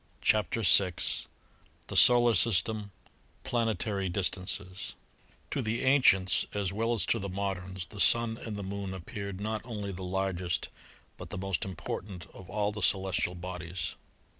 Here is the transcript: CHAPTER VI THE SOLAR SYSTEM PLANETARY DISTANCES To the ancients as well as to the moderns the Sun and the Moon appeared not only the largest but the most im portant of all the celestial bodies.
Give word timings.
CHAPTER 0.21 0.63
VI 0.63 0.93
THE 1.85 1.95
SOLAR 1.95 2.33
SYSTEM 2.33 2.89
PLANETARY 3.43 4.09
DISTANCES 4.09 4.95
To 5.51 5.61
the 5.61 5.83
ancients 5.83 6.43
as 6.55 6.73
well 6.73 6.95
as 6.95 7.05
to 7.05 7.19
the 7.19 7.29
moderns 7.29 7.85
the 7.85 7.99
Sun 7.99 8.39
and 8.39 8.57
the 8.57 8.63
Moon 8.63 8.95
appeared 8.95 9.39
not 9.39 9.61
only 9.63 9.91
the 9.91 10.01
largest 10.01 10.69
but 11.17 11.29
the 11.29 11.37
most 11.37 11.65
im 11.65 11.75
portant 11.75 12.25
of 12.33 12.49
all 12.49 12.71
the 12.71 12.81
celestial 12.81 13.35
bodies. 13.35 13.93